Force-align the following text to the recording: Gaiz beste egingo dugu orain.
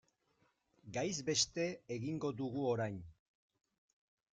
Gaiz 0.95 1.11
beste 1.29 1.67
egingo 1.99 2.35
dugu 2.43 2.67
orain. 2.75 3.01